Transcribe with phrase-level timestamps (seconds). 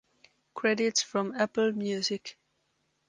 [0.55, 2.35] Credits from Apple Music